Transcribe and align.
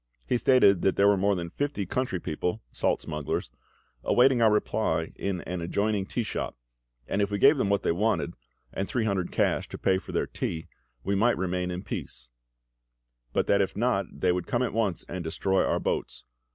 He 0.27 0.37
stated 0.39 0.81
that 0.81 0.95
there 0.95 1.07
were 1.07 1.15
more 1.15 1.35
than 1.35 1.51
fifty 1.51 1.85
country 1.85 2.19
people 2.19 2.63
(salt 2.71 3.03
smugglers) 3.03 3.51
awaiting 4.03 4.41
our 4.41 4.51
reply 4.51 5.13
in 5.15 5.41
an 5.41 5.61
adjoining 5.61 6.07
tea 6.07 6.23
shop; 6.23 6.57
and 7.07 7.21
if 7.21 7.29
we 7.29 7.37
gave 7.37 7.57
them 7.57 7.69
what 7.69 7.83
they 7.83 7.91
wanted, 7.91 8.33
and 8.73 8.87
three 8.87 9.05
hundred 9.05 9.31
cash 9.31 9.69
to 9.69 9.77
pay 9.77 9.99
for 9.99 10.11
their 10.11 10.25
tea, 10.25 10.65
we 11.03 11.13
might 11.13 11.37
remain 11.37 11.69
in 11.69 11.83
peace; 11.83 12.31
but 13.31 13.45
that 13.45 13.61
if 13.61 13.77
not, 13.77 14.07
they 14.11 14.31
would 14.31 14.47
come 14.47 14.63
at 14.63 14.73
once 14.73 15.05
and 15.07 15.23
destroy 15.23 15.63
our 15.63 15.79
boats. 15.79 16.23